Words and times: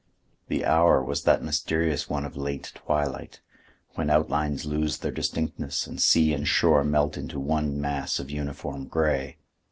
The 0.47 0.65
hour 0.65 1.03
was 1.03 1.25
that 1.25 1.43
mysterious 1.43 2.09
one 2.09 2.25
of 2.25 2.35
late 2.35 2.71
twilight, 2.73 3.39
when 3.93 4.09
outlines 4.09 4.65
lose 4.65 4.97
their 4.97 5.11
distinctness 5.11 5.85
and 5.85 6.01
sea 6.01 6.33
and 6.33 6.47
shore 6.47 6.83
melt 6.83 7.17
into 7.17 7.39
one 7.39 7.79
mass 7.79 8.17
of 8.17 8.31
uniform 8.31 8.87
gray. 8.87 9.37